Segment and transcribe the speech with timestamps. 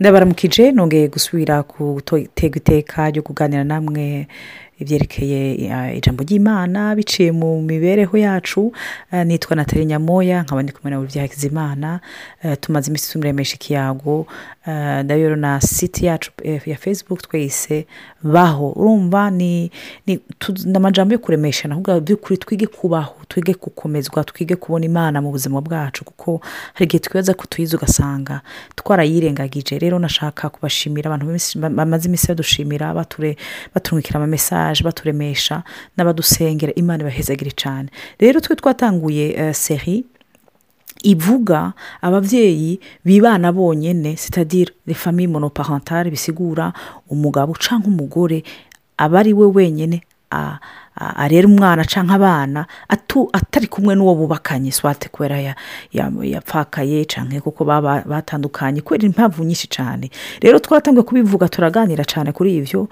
[0.00, 4.26] ndabaramukije nongeye gusubira gutega iteka ryo kuganira namwe
[4.78, 5.54] ibyerekeye
[5.98, 8.72] ijambo ry'imana biciye mu mibereho yacu
[9.24, 12.00] nitwa natali nyamoya nkaba ndi kumwe na buri Hakizimana
[12.60, 14.26] tumaze iminsi tumuremesha ikiyago
[15.04, 16.30] ndabona na siti yacu
[16.66, 17.86] ya facebook twese
[18.22, 18.70] baho.
[18.72, 19.70] Urumva ni
[20.74, 26.04] amajambo yo kuremesha ahubwo by'ukuri twige kubaho twige gukomezwa twige kubona imana mu buzima bwacu
[26.04, 26.40] kuko
[26.74, 28.40] hari igihe twibaza ko tuyizi ugasanga
[28.76, 29.78] twarayirengagije.
[29.78, 31.26] Rero nashaka kubashimira abantu
[31.70, 32.94] bamaze iminsi badushimira
[33.74, 35.62] baturungikira amamesaje baturemesha
[35.96, 37.88] n'abadusengera imana ibahezagire cyane
[38.20, 40.04] rero twe twatanguye seri
[41.02, 46.72] ivuga ababyeyi bibana bonyine sitadire refami monoparentale bisigura
[47.08, 48.42] umugabo cyangwa umugore
[48.96, 50.02] aba ari we wenyine
[50.96, 52.66] arera umwana cyangwa abana
[53.32, 55.54] atari kumwe n'uwo bubakanye swate kubera
[56.22, 60.10] yapfakaye cyangwa kuko batandukanye kubera impamvu nyinshi cyane
[60.40, 62.88] rero twatangiye kubivuga turaganira cyane kuri ibyo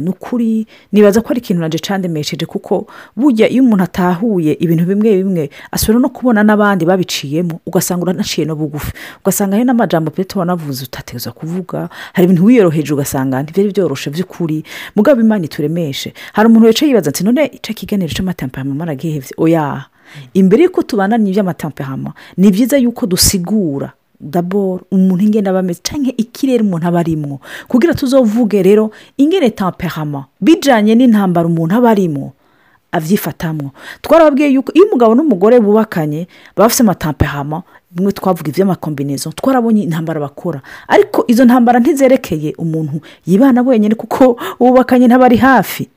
[0.00, 2.86] ni ukuri nibaza ko ari ikintu naje candemesheje kuko
[3.16, 8.56] burya iyo umuntu atahuye ibintu bimwe bimwe asubira no kubona n'abandi babiciyemo ugasanga uranaciye no
[8.56, 8.92] bugufi.
[9.22, 14.64] Ugasanga hari n'amajambo pe wanavuze utateguza kuvuga hari ibintu wiyoroheje ugasanga ntibyari byoroshye by'ukuri
[14.96, 19.84] mugabo imana ituremeshe hari umuntu wicaye yibaza ati none icyo kiganiro cy'amatampehama maragihebye oya
[20.34, 26.62] imbere y'uko tubana n'iby'amatampehama ni byiza yuko dusigura daboro umuntu ingenda aba ameze cyangwa ikirere
[26.64, 28.90] umuntu aba arimo kugira tuzovuge rero
[29.20, 32.32] ingene tampehama bijyanye n'intambara umuntu aba arimo
[32.92, 33.70] abyifatamo
[34.02, 37.62] twarababwiye yuko iyo umugabo n'umugore bubakanye baba bafite amatampehama
[37.92, 40.60] bimwe twavuga iby'amakombinezo twarabonye intambara bakora.
[40.88, 45.88] Ariko izo ntambara ntizerekeye umuntu yibana wenyine kuko bubakanye ntaba ari hafi.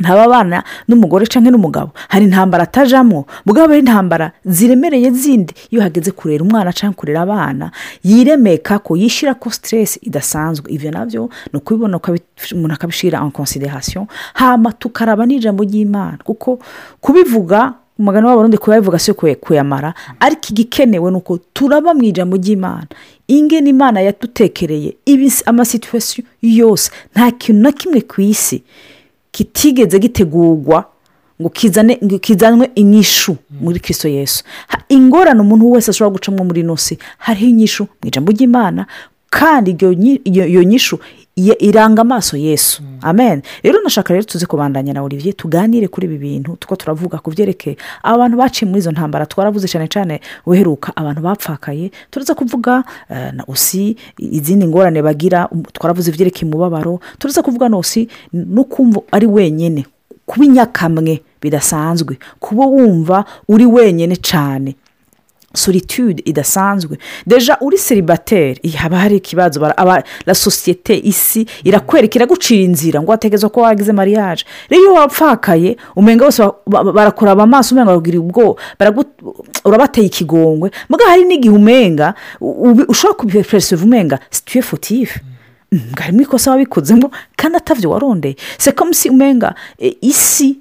[0.00, 1.90] Ntababana n'umugore cyangwa n'umugabo.
[2.08, 5.54] Hari intambara atajamo mugabo intambara ziremereye zindi.
[5.70, 7.70] Iyo hageze kurera umwana cyangwa kurera abana
[8.04, 10.72] yiremeka ko yishyira ko siteresi idasanzwe.
[10.72, 12.00] Ibyo na byo ni ukubibona
[12.52, 16.18] umuntu akabishyira en consideration hama tukaraba n'ijambo ry'imana.
[16.24, 16.58] Kuko
[17.00, 19.94] kubivuga umugani w'abarundi kuyabivuga si kuyamara.
[20.20, 22.86] Ariko igikenewe ni uko turaba mu ijambo ry'imana.
[23.28, 24.96] Ingene imana yadutekereye
[25.46, 28.62] amasituwasiyo yose nta kintu na kimwe ku isi
[29.32, 30.84] kitigeze gitegurwa
[31.40, 31.48] ngo
[32.20, 34.44] kizanwe inyishu muri kiso yesu.
[34.88, 38.86] Ingorane umuntu wese ashobora gucamo muri inosi hariho inyishu mu ijambo ry'imana
[39.30, 39.70] kandi
[40.24, 40.98] iyo nyishu
[41.36, 42.82] iranga amaso yesu.
[43.02, 43.42] Amen.
[43.62, 47.76] Rero nashaka rero tuzi kubandanya na olivier tuganire kuri ibi bintu tuko turavuga ku byerekeye
[48.02, 53.96] abantu baciye muri izo ntambara twaravuze cyane cyane uheruka abantu bapfakaye turaza kuvuga na usi
[54.18, 59.86] izindi ngorane bagira twaravuze ibyerekeye umubabaro turaza kuvuga na usi no kumva ari wenyine.
[60.26, 62.18] Kuba inyakamwe bidasanzwe.
[62.40, 64.76] Kuba wumva uri wenyine cyane.
[65.54, 66.98] Solitude idasanzwe.
[67.26, 69.60] Deja uri seribateri haba hari ikibazo.
[70.26, 74.44] La sosiyete isi irakwereka iragucira inzira ngo wategeze ko wagize mariage.
[74.68, 76.42] Rero iyo wapfakaye umenga bose
[76.94, 78.56] barakuraba amaso umenga babwira ubwo
[79.64, 80.70] urabateye ikigongwe.
[80.88, 82.14] Mbwa hari n'igihe umenga
[82.88, 85.18] ushobora kubiperesiva umenga situye fotifu
[85.96, 89.54] harimo ikosa wabikozemo kandi atabyo warondeye sekomusi umenga
[90.00, 90.58] isi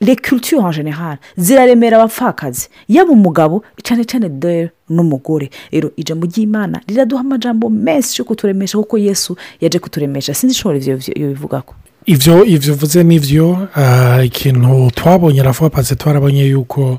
[0.00, 5.50] rekiritiyo en general ziraremera abapfakazi yaba umugabo cyane cyane dore n'umugore.
[5.72, 10.34] Rero ijambo ry'imana riraduha amajambo menshi yo kuturemesha kuko yesu yaje kuturemesha.
[10.34, 10.96] Sinzi ishobora ibyo
[11.28, 11.74] bivuga ko
[12.06, 13.68] ibyo uvuze n'ibyo
[14.24, 16.98] ikintu twabonye aravuga pasi twarabonye yuko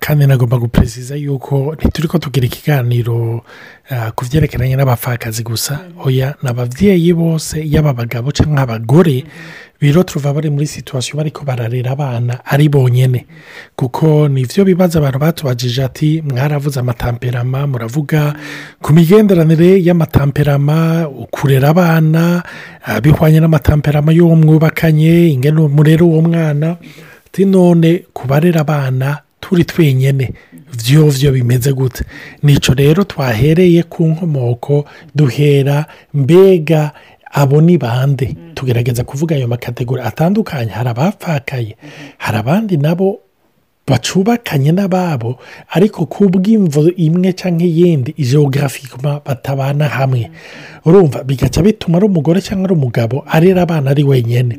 [0.00, 3.40] kandi nagomba guperezida yuko ntituri ko tugira ikiganiro
[4.14, 9.24] ku byerekeranye n'abapfakazi gusa oya ni ababyeyi bose yaba abagabo cyangwa abagore
[9.80, 13.24] biro tuva bari muri situwasiyo bari ko bararera abana ari bonyine
[13.76, 18.36] kuko ni byo bibazo abantu batubajije ati mwaravuze amatamperama muravuga
[18.84, 22.42] ku migenderanire y'amatamperama kurera abana
[23.02, 26.76] bihwanye n'amatamperama y'uwo mwubakanye ingano murera uwo mwana
[27.42, 30.30] none kubarera abana turi twenyine
[31.10, 32.04] byo bimeze gute.
[32.42, 34.84] Nicyo rero twahereye ku nkomoko
[35.14, 36.92] duhera mbega
[37.32, 38.36] abo ni bande?
[38.54, 40.70] Tugerageza kuvuga ayo makategori atandukanye.
[40.70, 41.76] Hari abapfakaye
[42.18, 43.20] hari abandi nabo
[43.86, 45.36] bacubakanye n'ababo
[45.76, 50.30] ariko ku bw'imvo imwe cyangwa iyindi geografikima batabana hamwe.
[50.84, 54.58] Urumva bigaca bituma ari umugore cyangwa ari umugabo arera abana ari wenyine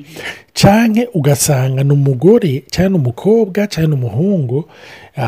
[0.54, 4.66] cyangwa ugasanga ni umugore cyangwa umukobwa cyangwa umuhungu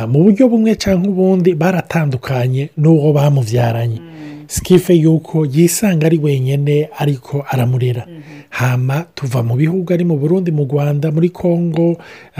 [0.07, 3.99] mu buryo bumwe cyangwa ubundi baratandukanye n'uwo bamubyaranye
[4.47, 8.07] sikife yuko yisanga ari wenyine ariko aramurera.
[8.49, 11.97] Hama tuva mu bihugu ari mu burundi mu rwanda muri congo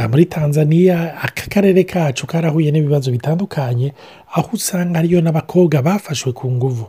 [0.09, 3.93] muri tanzania aka karere kacu karahuye n'ibibazo bitandukanye
[4.33, 6.85] aho usanga hariyo n'abakobwa bafashwe ku nguvu.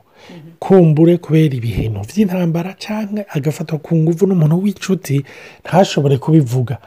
[0.58, 5.22] Kumbure kubera ibintu by'intambara cyangwa agafatwa ku nguvu n'umuntu w'inshuti
[5.64, 6.78] ntashobore kubivuga.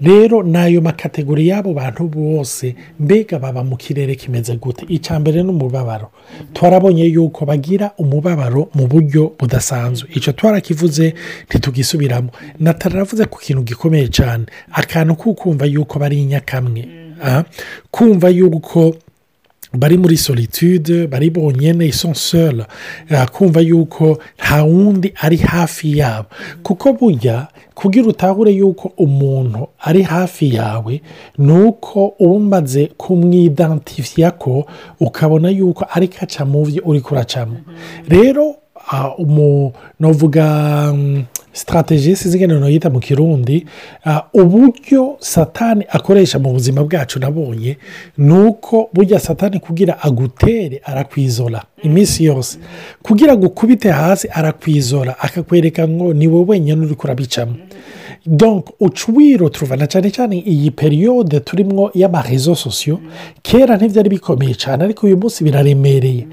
[0.00, 4.84] Rero n'ayo makategori y'abo bantu bose mbega baba mu kirere kimeze gute?
[4.88, 6.10] Icya mbere ni umubabaro
[6.52, 10.08] twarabonye yuko bagira umubabaro mu buryo budasanzwe.
[10.14, 11.14] Icyo twarakivuze
[11.48, 16.88] ntitugisubiramo nataravuze ku kintu gikomeye cyane akantu ko kumva yuko bari inyakamwe
[17.90, 18.94] kumva yuko
[19.72, 22.64] bari muri solitude bari bonyine isonsoro
[23.32, 26.26] kumva yuko nta wundi ari hafi yabo.
[26.62, 31.00] Kuko burya kugira utahure yuko umuntu ari hafi yawe
[31.38, 34.66] ni uko uba umaze kumwidantifiya ko
[35.00, 37.56] ukabona yuko ari kaca mu byo uri kuracamo
[38.08, 38.56] rero
[40.00, 40.92] uvuga
[41.52, 43.66] sitarategi z'ingano yita mu kirundi
[44.34, 47.76] uburyo satani akoresha mu buzima bwacu nabonye
[48.18, 52.58] ni uko burya satani kugira agutere arakwizora iminsi yose.
[53.02, 57.54] Kugira ngo ukubite hasi arakwizora akakwereka ngo ni wowe wenyine uri kurabicamo.
[58.26, 63.00] Donk uca wirotuvana cyane cyane iyi periyode turimo y'amarezo sosiyo
[63.42, 66.26] kera ntibyari bikomeye cyane ariko uyu munsi biraremereye.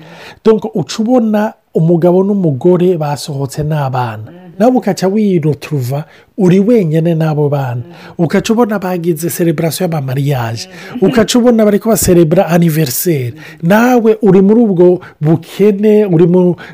[0.46, 4.47] Donk uca ubona umugabo n'umugore basohotse n'abana.
[4.60, 6.06] Nawe ukaca wirotuva
[6.38, 7.82] uri wenyine n'abo bana.
[8.18, 10.70] Ukaca ubona bagize sereburasiyo y'amamariyaje
[11.02, 13.34] ukaca ubona bari kubaserebura aniveriseri
[13.64, 16.28] nawe uri muri ubwo bukene uri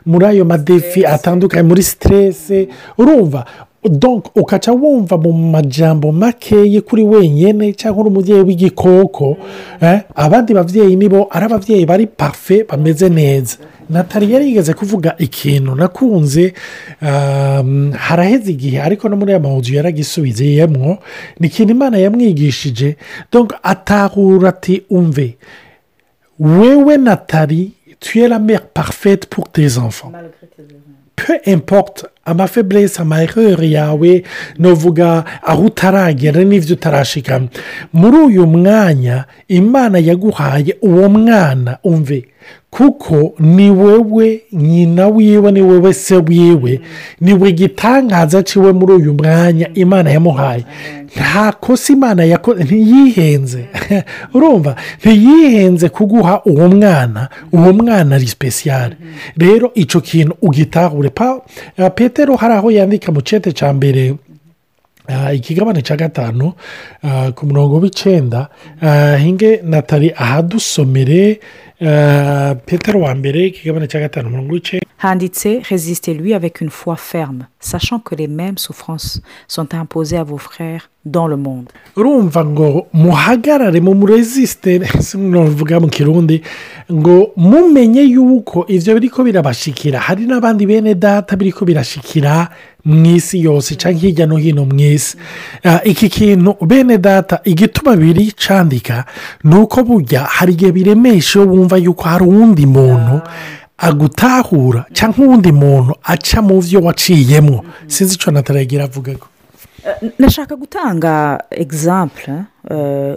[0.06, 3.46] muri ayo madefi atandukanye muri siterese urumva
[4.36, 9.38] ukaca wumva mu majambo makeya kuri wenyine cyangwa uri umubyeyi w'igikoko
[10.16, 13.58] abandi babyeyi nibo ari ababyeyi bari pafe bameze neza.
[13.90, 16.54] Natali yari yigeze kuvuga ikintu nakunze
[17.98, 20.98] haraheze igihe ariko no muri aya mahuzu yaragisubiziyemo
[21.40, 22.96] ni ikintu imana yamwigishije.
[23.64, 25.38] Atahura ati umve
[26.40, 30.16] wewe natali tuyera mere parfete pour tes enfants.
[31.16, 34.24] Peu importe amafeburese amaherere yawe
[34.60, 37.48] nuvuga aho utaragera n'ibyo utarashikamo
[37.94, 42.26] muri uyu mwanya imana yaguhaye uwo mwana umve.
[42.78, 46.82] Kuko ni wowe nyina wiwe ni wowe se wiwe
[47.22, 50.66] ni we gitangaza ciwe muri uyu mwanya imana yamuhaye.
[51.16, 53.66] Nta kosa imana yakoze ntiyihenze.
[54.34, 54.76] Urumva?
[55.00, 58.96] Ntiyihenze kuguha uwo mwana uwo mwana ari sipesiyare
[59.38, 61.12] rero icyo kintu ugitahure.
[61.96, 64.16] Petero hari aho yandika mu cyete cya mbere
[65.34, 66.54] ikigabane cya gatanu
[67.36, 68.48] ku murongo w'icyenda
[69.20, 71.40] hinge natali ahadusomere
[72.66, 77.48] petero wa mbere ikigabane cya gatanu umurongo w'icyenda handitse resiste lui avec une foi ferme
[77.60, 81.68] sachant que les mêmes souffrances sont imposées à vos frères dans le monde.
[81.98, 84.80] Urumva ngo muhagarare mu murezisite
[85.18, 86.42] nuvuga mu kirundi
[86.92, 90.00] ngo mumenye yuko ibyo biri ko birabashikira.
[90.00, 92.50] Hari n'abandi bene data biri ko birashikira.
[92.86, 95.18] Mu isi yose cyangwa hirya no hino mu isi
[95.84, 99.06] iki kintu bene data igituma biri candika
[99.44, 103.22] ni uko burya hari igihe biremesha iyo wumva yuko hari uwundi muntu
[103.78, 107.64] agutahura cyangwa uwundi muntu aca mu byo waciyemo.
[107.88, 109.28] Sinzi icyo nataragira avuga ko.
[110.20, 112.44] Nashaka gutanga egisampure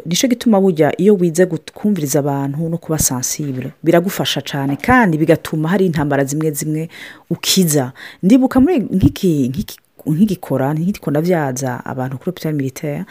[0.06, 5.68] ni cyo gituma bujya iyo wize kumviriza abantu no kuba sansibure biragufasha cyane kandi bigatuma
[5.68, 6.88] hari intambara zimwe zimwe
[7.30, 7.92] ukiza.
[8.22, 9.50] Ndibuka muri nk'iki
[10.06, 13.04] nk'igikora nk'igikora byaza abantu kuri opitari militaire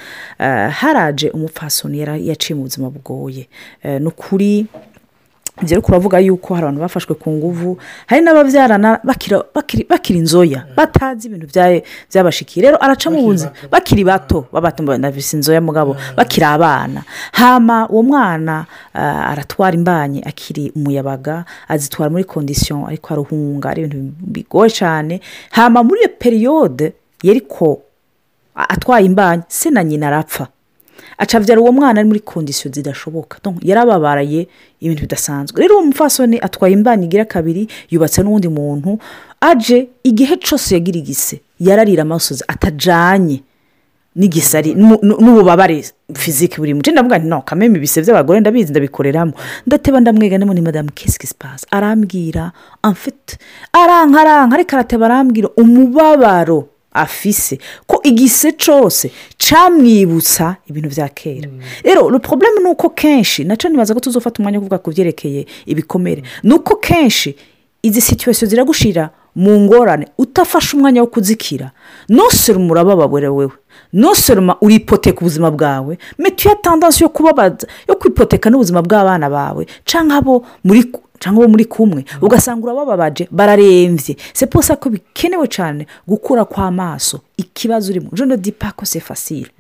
[0.71, 3.47] haraje umupfasoni yaciye mu buzima bugoye.
[3.99, 4.65] Ni ukuri
[5.61, 8.99] ibyo ariko uravuga yuko hari abantu bafashwe ku nguvu hari n'ababyarana
[9.89, 11.47] bakiri inzoya batazi ibintu
[12.11, 12.65] byabashikiye.
[12.65, 17.03] Rero araca mu buzima bakiri bato babise inzoya mugabo bakiri abana.
[17.31, 24.69] Hama uwo mwana aratwara imbanye akiri umuyabaga azitwara muri kondisiyo ariko aruhunga ari ibintu bigoye
[24.69, 25.21] cyane
[25.51, 26.93] hama muri iyo periyode
[27.23, 27.81] yeriko
[28.55, 30.47] atwaye imbanye se na nyina arapfa.
[31.17, 33.37] Acabyara uwo mwana ari muri kondisiyo zidashoboka.
[33.61, 34.47] Yarababaraye
[34.81, 35.61] ibintu bidasanzwe.
[35.61, 38.99] Rero uwo mupfasoni atwaye imbani igira kabiri yubatse n'undi muntu
[39.41, 43.41] aje igihe cyose yagira igise yararira amasozi atajyanye
[44.15, 49.33] n'igisari n'ububabare fiziki buri muco ndavuga nti no kameme ibise by'abagore ndabizi ndabikoreramo.
[49.67, 53.37] Ndateba ndamwega ni madamu kesike sipasi arambwira amfite
[53.73, 56.67] aranka aranka ariko arateba arambwira umubabaro.
[56.95, 57.59] Afise.
[57.87, 61.49] Ko igise cyose cyamwibutsa ibintu bya kera.
[61.83, 65.45] Rero porobulemu ni uko kenshi na cyo nibaza ko tuzofata umwanya wo kuvuga ku byerekeye
[65.65, 66.23] ibikomere.
[66.43, 67.35] Ni uko kenshi
[67.83, 70.07] izi situwesiyo ziragushira mu ngorane.
[70.17, 71.71] Utafashe umwanya wo kuzikira.
[72.09, 73.51] Ntusire umurabababure wewe.
[73.93, 75.97] Nosoroma uripoteka ubuzima bwawe.
[76.17, 79.65] Metuye tandansi yo kubabaza yo kwipoteka n'ubuzima bw'abana bawe.
[79.85, 80.83] Cyangwa abo muri
[81.19, 88.09] cyangwa abo muri kumwe ugasanga urabababaje bararembye seposa ko bikenewe cyane gukura kw'amaso ikibazo urimo
[88.13, 89.51] jone di pako se fasire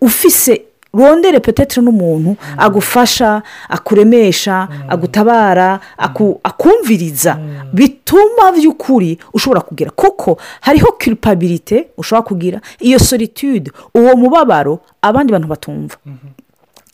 [0.00, 0.62] ufise
[0.94, 5.80] rondere petetero n'umuntu agufasha akuremesha agutabara
[6.42, 7.34] akumviriza
[7.72, 9.90] bituma by'ukuri ushobora kugira.
[9.90, 15.96] Kuko hariho kiripabirite ushobora kugira iyo solitude uwo mubabaro abandi bantu batumva.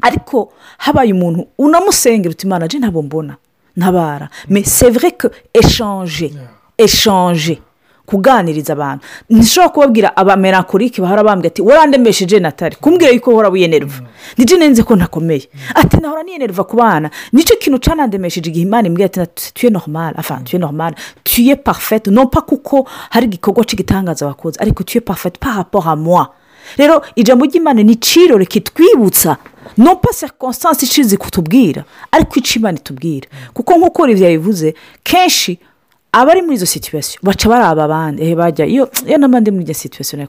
[0.03, 3.37] Ariko habaye umuntu unamusengera uti imana ntabwo mbona.
[3.77, 6.31] Ntabara me sevure ko eshanje
[6.79, 7.59] eshanje
[8.07, 9.05] kuganiriza abantu.
[9.31, 12.77] Ntishobora kubabwira abamerakorike bahora bambwira ati warandemesheje natali?
[12.77, 14.03] Kumbwira yuko uhora wiyenerva.
[14.39, 17.11] Nijye nenze ko ntakomeye ati nahora niyenerva ku bana.
[17.33, 20.15] Nicyo kintu canandemesheje igihe imana imbwira ati tuye normal.
[20.17, 20.95] Afana tuye normal.
[21.23, 26.29] Tuye parfete nompa kuko hari igikorwa cy'igitangaza wakoze ariko tuye parfete parapoha mwa
[26.77, 29.37] rero ijambo ry'imana ni icirore kitwibutsa
[29.79, 35.59] nompa serikonsitansi ishize kutubwira ariko icyo imana itubwira kuko nk'uko bivuze kenshi
[36.13, 38.35] abari muri izo situwesiyo baca baraba abandi.
[38.35, 40.27] Bajya iyo n'abandi muri iyo situwesiyo na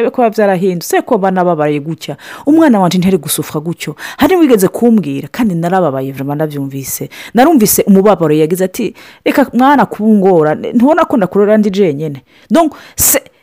[0.00, 2.16] yo kuba byarahindutse ko banababaye gutya.
[2.46, 3.96] Umwana wanjye ntari gusufwa gutyo.
[4.16, 8.94] Hari wigeze kumbwira kandi narababaye vuba nabyumvise narumvise umubabaro yagize ati
[9.24, 12.22] reka mwana kubungora ntubona ko nakurora ndi jenyine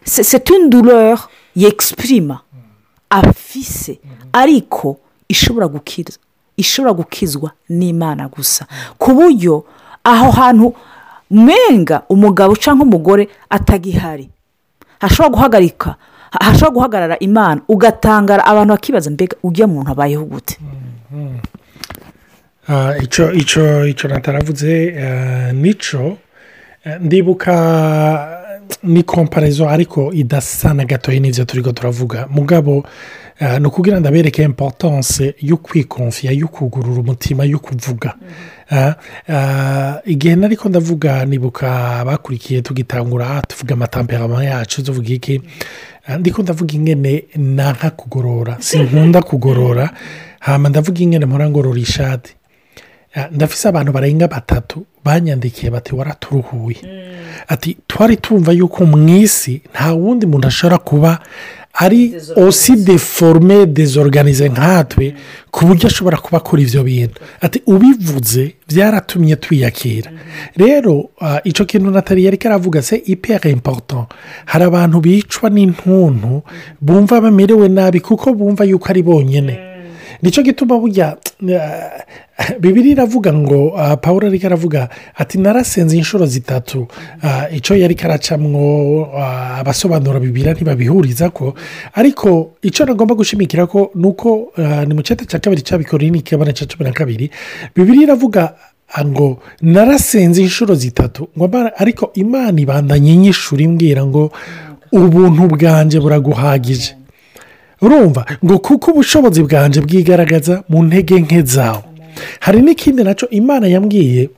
[0.03, 1.17] se tundurere
[1.55, 2.39] yegisiprima
[3.09, 3.99] afise.
[4.33, 4.97] Ariko
[5.29, 6.17] ishobora gukiza
[6.57, 8.65] ishobora gukizwa n'imana gusa.
[8.97, 9.63] Ku buryo
[10.03, 10.73] aho hantu
[11.31, 14.29] menga umugabo cyangwa umugore atagihari.
[14.99, 15.95] Hashobora guhagarika
[16.31, 20.57] hashobora guhagarara imana ugatangara abantu bakibaza mbega ujya muntu abayeho gute?
[23.87, 24.91] Icyo nataravuze
[25.53, 26.17] nico
[26.99, 27.53] ndibuka
[28.83, 32.27] ni komparezo ariko idasa na gatoya n'ibyo turi ko turavuga.
[32.29, 32.83] Mugabo
[33.59, 38.15] ni ukugira ngo abereke importance yo kwikonfiya yo kugurura umutima yo kuvuga.
[40.05, 45.41] Igihe nariko ndavuga nibuka bakurikiye tugitangura tuvuga amatamperama yacu tuvuga iki?
[46.19, 49.89] Ndiko ndavuga ingene nanka kugorora sinkunda kugorora
[50.39, 52.33] hama ndavuga ingene mpora ngorora ishati.
[53.31, 56.77] Ndafise abantu barenga batatu banyandikiye bati waraturuhuye.
[57.47, 61.19] Ati twari tumva yuko mu isi nta wundi muntu ashobora kuba
[61.79, 65.13] ari osi deforme dezoruganize nkatwe
[65.51, 67.21] ku buryo ashobora kuba akora ibyo bintu.
[67.41, 70.11] Ati ubivuze byaratumye twiyakira
[70.57, 71.09] rero
[71.43, 74.07] icyo kintu natali yari karavuga se ipera impoto
[74.45, 76.41] hari abantu bicwa n'intuntu
[76.81, 79.55] bumva bamerewe nabi kuko bumva yuko ari bonyine
[80.21, 81.17] ni cyo gituma burya
[82.59, 86.87] bibiri iravuga ngo paul ariko aravuga ati narasenze inshuro zitatu.
[87.53, 89.05] Icyo yari karacamwo
[89.61, 91.53] abasobanura bibiri ntibabihuriza ko.
[91.93, 96.53] Ariko icyo nagomba gushimikira ko ni uko ni mu cyeta cya kabiri cyabikora ni ikabana
[96.53, 97.29] cya cumi na kabiri
[97.75, 98.57] bibiri iravuga
[98.97, 101.29] ngo narasenze inshuro zitatu.
[101.77, 104.31] Ariko imana ibandanye inyishura imbwira ngo
[104.91, 106.96] ubuntu bwanjye buraguhagije.
[107.81, 111.83] Urumva ngo kuko ubushobozi bwanjye bwigaragaza mu ntege nke zawe
[112.39, 114.29] hari n'ikindi na cyo imana yambwiye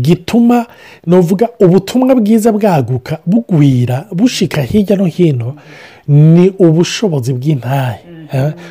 [0.00, 0.66] gituma
[1.06, 5.56] nuvuga ubutumwa bwiza bwaguka bugwira bushika hirya no hino
[6.08, 7.98] ni ubushobozi bw'intahe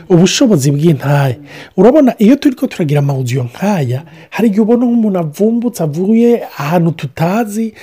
[0.09, 1.35] ubushobozi bw'intahe.
[1.77, 7.73] Urabona iyo turi ko turagira amawudiyo nk'aya hari igihe ubona nk'umuntu avumbutse avuye ahantu tutazi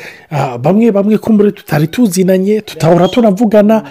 [0.60, 3.82] bamwe bamwe kumbure tutari tuzinanye tutahora tunavugana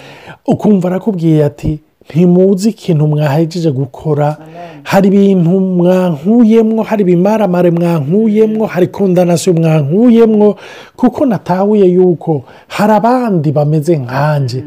[0.46, 1.78] ukumva arakubwiye ati
[2.10, 4.36] ntimuzi ikintu mwahejeje gukora.
[4.82, 10.56] Hari ibintu mwankuyemwo hari ibimaramare mwankuyemwo hari kondanasiyo mwankuyemwo
[10.96, 14.62] kuko natahuye yuko hari abandi bameze nkanjye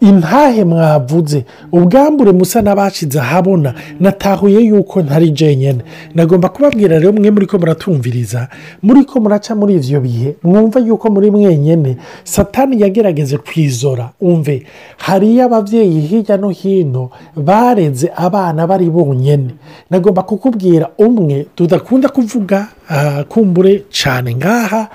[0.00, 3.74] intahe mwavuze ubwambure musa n'abashize ahabona.
[4.00, 5.78] Natahuye yuko ntari jenyine
[6.14, 8.48] nagomba kubabwira rero mwe muri ko muratumviriza
[8.82, 14.10] muri ko muraca muri ibyo bihe mwumva yuko muri mwenyine satani yagerageje kwizora.
[14.20, 14.62] Umve
[14.96, 16.61] hariyo ababyeyi hirya no hino
[17.36, 19.54] bareze abana bari bonyine
[19.90, 22.68] nagomba kukubwira umwe tudakunda kuvuga
[23.28, 24.88] kumbure cyane ngaha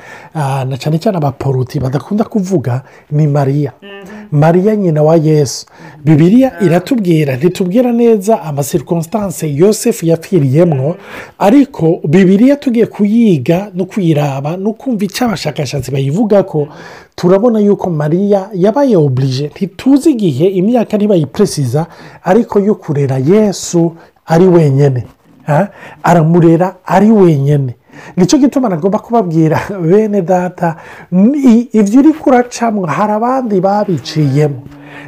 [0.70, 2.82] na cyane cyane abaporuti badakunda kuvuga
[3.12, 3.72] ni mariya.
[4.32, 5.66] Mariya nyina wa yesu.
[6.06, 10.96] Bibiriya iratubwira ntitubwira neza amasirikonsitanse yosefu yapfiriyemo
[11.40, 16.68] ariko bibiriya tugiye kuyiga no kuyiraba no kumva icyo abashakashatsi bayivuga ko
[17.18, 21.82] turabona yuko mariya yabaye oburije ntituzi igihe imyaka ntibayipuresiza
[22.24, 23.92] ariko yo kurera yesu
[24.26, 25.02] ari wenyine
[26.04, 27.74] aramurera ari wenyine
[28.18, 30.76] ni cyo gituma nagomba kubabwira bene data
[31.74, 34.62] ibyo uri kuracamo hari abandi babiciyemo.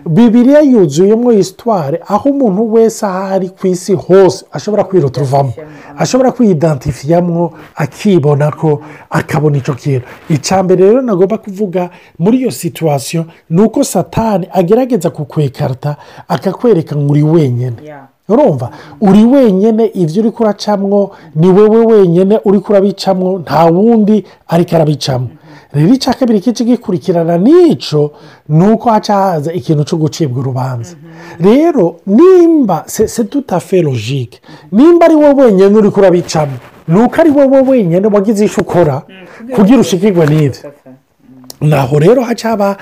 [0.05, 5.53] Bibiriya yuzuyemo isitware aho umuntu wese aho ari ku isi hose ashobora kwiruturuvamo
[5.97, 10.05] ashobora kwiyidantifiyamo akibona ko akabona icyo kintu.
[10.29, 15.95] Icya mbere rero nagomba kuvuga muri iyo situwasiyo ni uko satani agerageza kukwekarita
[16.27, 17.75] akakwereka ngo uri wenyine.
[18.33, 18.69] Urumva?
[19.01, 25.27] Uri wenyine ibyo uri kuracamwo ni wowe wenyine uri kurabicamwo nta wundi ariko arabicamo
[25.73, 28.11] rero icya kabiri kici gikurikirana n'icyo
[28.49, 30.95] ni uko haca haza ikintu cyo gucibwa urubanza.
[31.39, 34.39] Rero nimba se tutafe logike
[34.71, 36.57] nimba ari wowe wenyine uri kurabicamo
[36.87, 39.01] ni uko ari wowe wenyine wagize icyo ukora
[39.55, 40.71] kugira ushikirwe n'ibyo
[41.61, 42.77] naho rero haca haba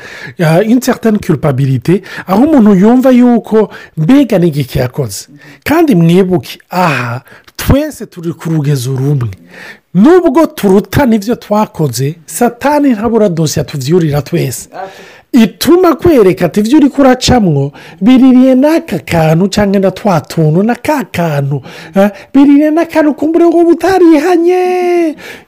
[0.65, 5.27] inseritani kirupabirite aho umuntu yumva yuko mbega n'igiki yakoze.
[5.63, 7.21] Kandi mwibuke aha
[7.55, 9.29] twese turi ku rugezo rumwe.
[9.93, 14.69] Nubwo turutana ibyo twakoze satani ntabura dosiye tubyurira twese.
[15.31, 21.03] Ituma kwereka ati ibyo uri kuracamwo biririye n'aka kantu cyangwa na twa tuntu na ka
[21.11, 21.61] kantu
[22.33, 24.61] biririye n'akantu kumbure ngo butarihanye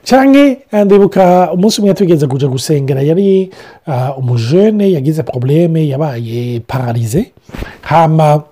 [0.04, 3.50] cyangwa ndibuka umunsi umwe tugeze kujya gusengera yari
[4.18, 7.32] umujene yagize porobuleme yabaye pararize
[7.82, 8.42] hama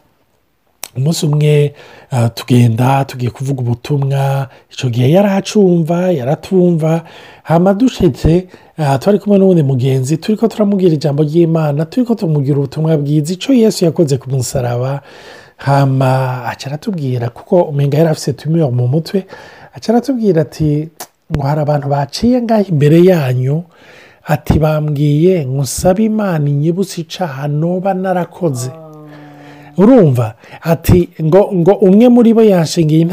[0.96, 1.74] umunsi umwe
[2.34, 7.02] tugenda tugiye kuvuga ubutumwa icyo gihe yarahacumva yaratumva.
[7.42, 8.46] Hama dushetse
[9.00, 13.54] twari kumwe n'ubundi mugenzi turi ko turamubwira ijambo ry'imana turi ko tumubwira ubutumwa bwiza icyo
[13.54, 15.00] yesu yakoze ku musaraba.
[15.56, 19.26] Hama aratubwira kuko umenga yari afite tumiyoro mu mutwe
[19.88, 20.88] aratubwira ati
[21.32, 23.62] ngo hari abantu baciye ngaho imbere yanyu
[24.26, 28.70] ati bambwiye ngo usabe imana inyibutse icaha noba narakoze
[29.78, 33.06] urumva ati ngo ngo umwe muri bo yashingiye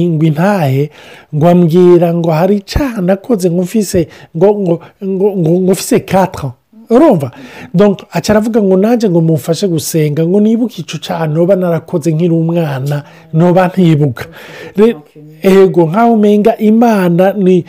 [0.00, 0.90] ingwi intahe
[1.34, 4.74] ngo ambwira ngo hari icyaha nakoze ngo mfise ngo ngo
[5.04, 5.28] ngo
[5.62, 6.52] ngo mfise katara
[6.90, 7.30] urumva?
[8.12, 13.02] Aca aravuga ngo nanjye ngo mufashe gusenga ngo nibuke icyo cyaha noba narakoze nkiri umwana
[13.32, 14.24] noba ntibuka.
[15.42, 17.64] Ego nk'aho umenga imana ni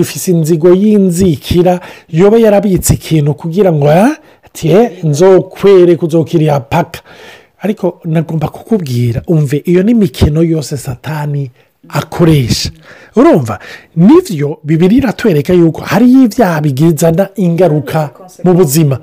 [0.00, 3.88] ifise inzigo y'inzikira yoba yarabitse ikintu kugira ngo
[5.04, 7.00] nzokwereke uzokiriya paka
[7.60, 11.50] ariko nagomba kukubwira umve iyo ni imikino yose satani
[11.88, 12.70] akoresha
[13.16, 13.58] urumva
[13.96, 18.10] ni byo bibiri iratwereka yuko hariyo ibyaha bigizana ingaruka
[18.44, 18.98] mu buzima.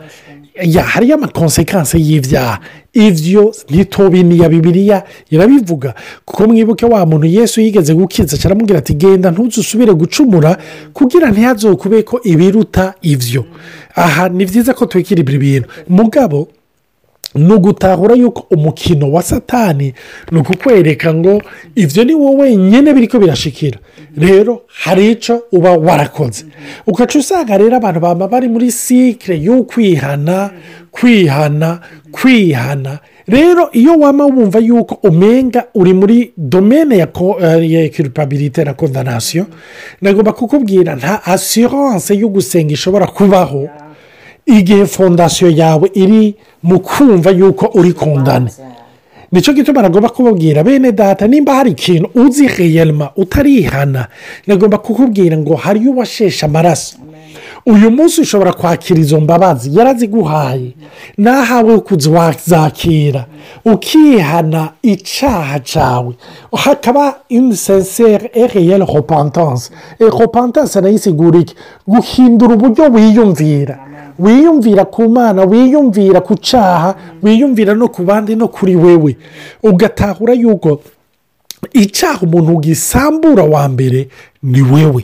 [0.85, 2.59] Hariyo amakonsekansi y'ibyaha
[2.93, 5.93] ibyo ntitubiniya bibiriya irabivuga
[6.25, 10.57] kuko mwibuke wa muntu yesu yigeze gukiza aramubwira ati genda ntuzusubire gucumura
[10.93, 13.45] kugira ntihazokube ko ibiruta ibyo
[13.95, 16.47] aha ni byiza ko twikira ibyo bintu mugabo
[17.35, 19.93] ni ugutahura yuko umukino wa satani
[20.31, 21.41] ni ukukwereka ngo
[21.75, 23.79] ibyo ni wowe wenyine biri ko birashikira.
[24.17, 26.45] Rero hari icyo uba warakoze.
[26.87, 30.51] Ugaca usanga rero abantu baba bari muri sikire y'ukwihana
[30.91, 31.79] kwihana
[32.11, 37.07] kwihana rero iyo waba wumva yuko umenga uri muri domene ya
[37.89, 39.45] kirupabirite na kondanasiyo
[40.01, 43.69] nagomba kukubwira nta asiranse yo gusenga ishobora kubaho.
[44.45, 48.51] Igihe fondasiyo yawe iri mu kumva yuko uri kundane
[49.31, 54.07] ni cyo gituma nagomba kubabwira bene data nimba hari ikintu uzi reyelma utarihana
[54.47, 56.97] nagomba kukubwira ngo hariyo uwasheshe amaraso.
[57.65, 60.71] Uyu munsi ushobora kwakira izo mbabazi yaraziguhaye
[61.17, 63.25] nahawe kuzakira
[63.65, 66.13] ukihana icyaha cyawe
[66.57, 69.71] hakaba inisenseri ereyeri hopantanse
[70.11, 71.55] hopantanse na yo isigura iki?
[71.87, 73.79] Guhindura uburyo wiyumvira.
[74.21, 79.17] Wiyumvira ku mana wiyumvira ku cyaha wiyumvira no ku bandi no kuri wewe.
[79.63, 80.81] Ugatahura yuko
[81.73, 84.07] icyaha umuntu gisambura wa mbere
[84.43, 85.03] ni wewe.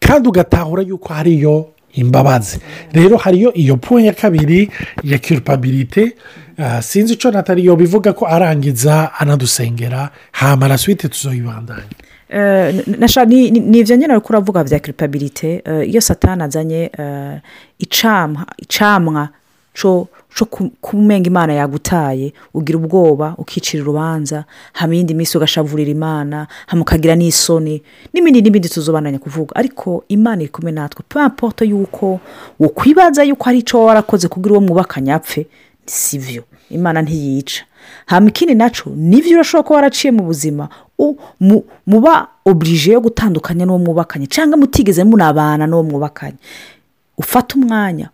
[0.00, 2.58] Kandi ugatahura yuko hariyo imbabazi.
[2.92, 4.70] Rero hariyo iyo po ya kabiri
[5.04, 6.12] ya kirupabirite
[6.80, 11.84] sinzi icyo nataliyo bivuga ko arangiza anadusengera hamara suwite tuzoyibandanya
[13.26, 16.90] ni ibyo nyine ariko uravuga bya kiripabirite iyo satana azanye
[17.78, 19.28] icamwa
[19.74, 20.08] cyo
[20.80, 22.32] kumenga imana yagutaye.
[22.54, 27.82] Ugira ubwoba ukicira urubanza hama iyindi minsi ugashavurira imana hama ukagira n'isoni.
[28.12, 29.56] N'ibindi n'ibindi tuzobananya kuvuga.
[29.56, 31.04] Ariko imana iri kumwe natwe.
[31.08, 32.20] Pampoto yuko
[32.60, 35.46] ukwibaza yuko hari icyo warakoze kugira uwo mwubakanye apfe
[35.86, 37.64] si byo imana ntiyica.
[38.06, 40.68] Hama ikindi na cyo ni byo urashobora kuba waraciye mu buzima
[41.86, 46.36] muba oburije yo gutandukanya n'uwo mwubakanye cyangwa mutigeze munabana n'uwo mwubakanye.
[47.18, 48.08] Ufate umwanya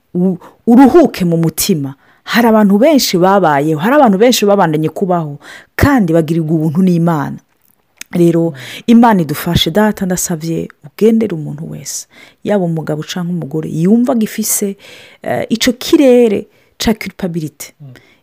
[0.67, 1.95] uruhuke mu mutima.
[2.25, 5.39] Hari abantu benshi babayeho hari abantu benshi babandanye kubaho
[5.77, 7.39] kandi bagirirwa ubuntu n'imana.
[8.13, 8.53] Rero
[8.87, 12.07] imana idufashe data ndasabye ugendere umuntu wese
[12.45, 14.77] yaba umugabo cyangwa umugore yumva gifise
[15.49, 16.47] icyo kirere
[16.79, 17.75] cya kiripabiriti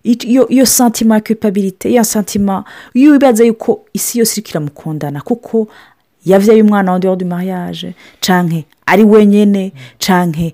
[0.04, 5.68] iyo santima ya kiripabiriti ya santima iyo wibaza yuko isi yose iri kiramukundana kuko
[6.26, 7.94] yabyaye umwana wundi wadi mariage.
[8.22, 10.52] Cyangwa ari wenyine cyangwa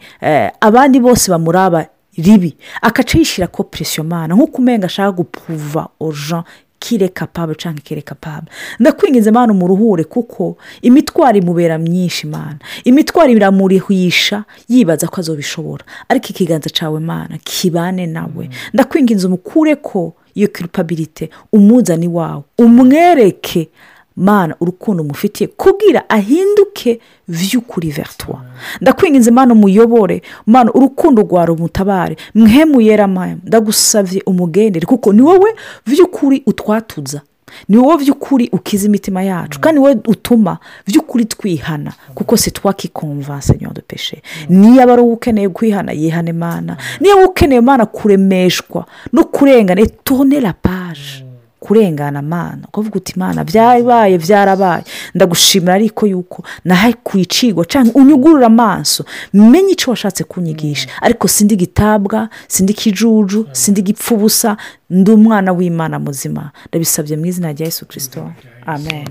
[0.62, 1.86] abandi bose bamuraba
[2.18, 2.56] ribi.
[2.82, 4.36] Akaca yishyira ko presiyo mana.
[4.36, 6.44] Nk'uko umenga ashaka gupuva oja
[6.86, 12.60] kire kapable cyangwa kire kapable ndakwinjiza imana umuruhure kuko imitwaro imubera myinshi imana.
[12.84, 15.84] Imitwaro iramurihisha yibaza ko azobishobora.
[16.10, 18.50] Ariko ikiganza cyawe mana kibane nawe.
[18.74, 23.70] Ndakwinjiza umukure ko iyo kiripabirite umuzani wawe umwereke
[24.18, 28.42] mana urukundo umufitiye kubwira ahinduke vy'ukuri vertwa
[28.82, 35.56] ndakwinginze mana umuyobore mana urukundo rwawe umutabare mwemuyera amaya ndagusabye umugendere kuko ni wowe
[35.88, 37.22] vy'ukuri utwatuza.
[37.70, 39.60] Ni wowe by'ukuri ukiza imitima yacu.
[39.60, 45.92] Kandi wowe utuma by'ukuri twihana kuko si twakikomvanse nyondo peshe niyo ari wowe ukeneye kwihana
[45.92, 46.78] yihane mana.
[47.00, 49.86] Niyo ukeneye mana kuremeshwa no kurengana.
[50.04, 51.25] Tone la paje
[51.66, 54.84] kurengana amana ukavuga uti imana byabaye byarabaye
[55.16, 60.90] ndagushimira ariko yuko nahaye ku icigwa cyangwa unyugurura amaso menye icyo washatse kunyigisha.
[61.02, 64.58] Ariko sindi gitabwa sindi kijuju sindi gipfubusa
[64.90, 66.52] ndi umwana w'imana muzima.
[66.70, 68.32] Ndabisabye mu izina rya Yesu kirisito
[68.66, 69.08] amen.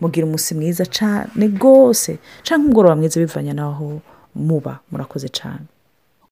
[0.00, 4.00] Mugira umunsi mwiza cyane rwose cyangwa umugoroba mwiza bivanye n'aho
[4.34, 5.64] muba murakoze cyane